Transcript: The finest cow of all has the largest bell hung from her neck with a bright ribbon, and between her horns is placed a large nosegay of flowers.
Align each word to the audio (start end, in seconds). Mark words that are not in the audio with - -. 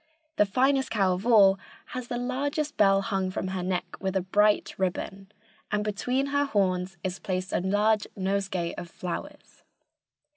The 0.37 0.47
finest 0.47 0.89
cow 0.89 1.13
of 1.13 1.27
all 1.27 1.59
has 1.89 2.07
the 2.07 2.17
largest 2.17 2.75
bell 2.75 3.03
hung 3.03 3.29
from 3.29 3.49
her 3.49 3.61
neck 3.61 3.83
with 3.99 4.15
a 4.15 4.21
bright 4.21 4.73
ribbon, 4.79 5.31
and 5.71 5.83
between 5.83 6.25
her 6.33 6.45
horns 6.45 6.97
is 7.03 7.19
placed 7.19 7.53
a 7.53 7.59
large 7.59 8.07
nosegay 8.17 8.73
of 8.79 8.89
flowers. 8.89 9.61